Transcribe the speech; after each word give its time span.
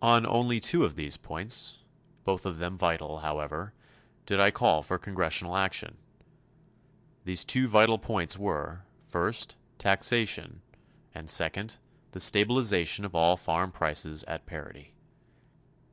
On 0.00 0.24
only 0.24 0.60
two 0.60 0.84
of 0.84 0.94
these 0.94 1.16
points 1.16 1.82
both 2.22 2.46
of 2.46 2.58
them 2.58 2.78
vital 2.78 3.18
however 3.18 3.74
did 4.24 4.38
I 4.38 4.52
call 4.52 4.80
for 4.80 4.96
Congressional 4.96 5.56
action. 5.56 5.96
These 7.24 7.44
two 7.44 7.66
vital 7.66 7.98
points 7.98 8.38
were: 8.38 8.84
First, 9.08 9.56
taxation; 9.76 10.62
and, 11.12 11.28
second, 11.28 11.78
the 12.12 12.20
stabilization 12.20 13.04
of 13.04 13.16
all 13.16 13.36
farm 13.36 13.72
prices 13.72 14.22
at 14.28 14.46
parity. 14.46 14.94